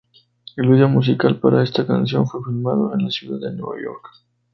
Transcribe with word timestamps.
El 0.55 0.67
vídeo 0.67 0.89
musical 0.89 1.39
para 1.39 1.61
esta 1.63 1.85
canción 1.85 2.25
fue 2.25 2.41
filmado 2.43 2.91
en 2.95 3.03
la 3.05 3.11
ciudad 3.11 3.39
de 3.39 3.51
Nueva 3.55 3.79
York. 3.79 4.09